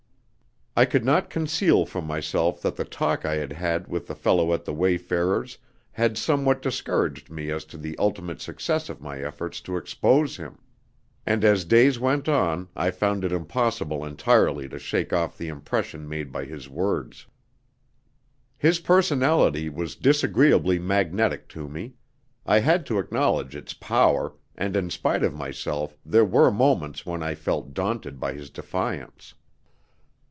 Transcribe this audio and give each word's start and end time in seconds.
I 0.73 0.85
could 0.85 1.03
not 1.03 1.29
conceal 1.29 1.85
from 1.85 2.07
myself 2.07 2.61
that 2.61 2.77
the 2.77 2.85
talk 2.85 3.25
I 3.25 3.35
had 3.35 3.51
had 3.51 3.89
with 3.89 4.07
the 4.07 4.15
fellow 4.15 4.53
at 4.53 4.63
the 4.63 4.71
Wayfarers' 4.73 5.57
had 5.91 6.17
somewhat 6.17 6.61
discouraged 6.61 7.29
me 7.29 7.51
as 7.51 7.65
to 7.65 7.77
the 7.77 7.97
ultimate 7.97 8.39
success 8.39 8.87
of 8.87 9.01
my 9.01 9.19
efforts 9.21 9.59
to 9.59 9.75
expose 9.75 10.37
him, 10.37 10.59
and 11.25 11.43
as 11.43 11.65
days 11.65 11.99
went 11.99 12.29
on 12.29 12.69
I 12.73 12.89
found 12.89 13.25
it 13.25 13.33
impossible 13.33 14.05
entirely 14.05 14.69
to 14.69 14.79
shake 14.79 15.11
off 15.11 15.37
the 15.37 15.49
impression 15.49 16.07
made 16.07 16.31
by 16.31 16.45
his 16.45 16.69
words. 16.69 17.27
His 18.57 18.79
personality 18.79 19.67
was 19.67 19.97
disagreeably 19.97 20.79
magnetic 20.79 21.49
to 21.49 21.67
me. 21.67 21.95
I 22.45 22.59
had 22.59 22.85
to 22.85 22.97
acknowledge 22.97 23.57
its 23.57 23.73
power, 23.73 24.33
and 24.55 24.77
in 24.77 24.89
spite 24.89 25.21
of 25.23 25.33
myself 25.35 25.97
there 26.05 26.25
were 26.25 26.49
moments 26.49 27.05
when 27.05 27.21
I 27.21 27.35
felt 27.35 27.73
daunted 27.73 28.21
by 28.21 28.31
his 28.31 28.49
defiance. 28.49 29.33